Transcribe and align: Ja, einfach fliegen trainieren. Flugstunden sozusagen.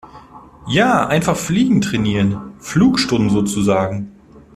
Ja, 0.65 1.05
einfach 1.07 1.37
fliegen 1.37 1.79
trainieren. 1.79 2.55
Flugstunden 2.57 3.29
sozusagen. 3.29 4.11